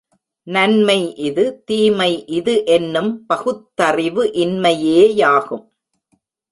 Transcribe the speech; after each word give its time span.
நன்மை 0.47 1.15
இது, 1.15 1.63
தீமை 1.63 2.25
இது 2.27 2.65
என்னும் 2.65 3.25
பகுத்தறிவு 3.25 4.23
இன்மையேயாகும். 4.33 5.65